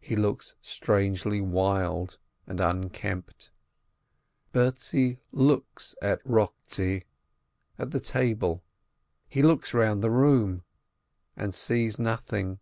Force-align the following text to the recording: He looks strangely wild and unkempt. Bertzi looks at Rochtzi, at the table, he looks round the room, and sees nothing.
He 0.00 0.16
looks 0.16 0.56
strangely 0.60 1.40
wild 1.40 2.18
and 2.48 2.58
unkempt. 2.58 3.52
Bertzi 4.52 5.20
looks 5.30 5.94
at 6.02 6.20
Rochtzi, 6.24 7.04
at 7.78 7.92
the 7.92 8.00
table, 8.00 8.64
he 9.28 9.40
looks 9.40 9.72
round 9.72 10.02
the 10.02 10.10
room, 10.10 10.64
and 11.36 11.54
sees 11.54 11.96
nothing. 12.00 12.58